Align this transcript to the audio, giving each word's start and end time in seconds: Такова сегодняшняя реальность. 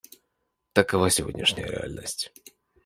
Такова 0.73 1.11
сегодняшняя 1.11 1.67
реальность. 1.67 2.31